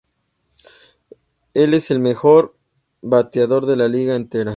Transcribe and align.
Él 1.53 1.75
es 1.75 1.91
el 1.91 1.99
mejor 1.99 2.55
bateador 3.03 3.67
de 3.67 3.75
la 3.75 3.87
liga 3.87 4.15
entera. 4.15 4.49